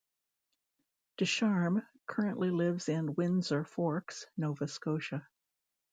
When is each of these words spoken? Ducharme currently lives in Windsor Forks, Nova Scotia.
Ducharme 1.17 1.83
currently 2.07 2.49
lives 2.49 2.89
in 2.89 3.13
Windsor 3.13 3.65
Forks, 3.65 4.25
Nova 4.35 4.67
Scotia. 4.67 5.27